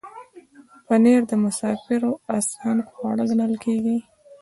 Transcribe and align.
پنېر 0.85 1.21
د 1.31 1.33
مسافرو 1.43 2.11
آسان 2.37 2.77
خواړه 2.89 3.23
ګڼل 3.29 3.53
کېږي. 3.63 3.97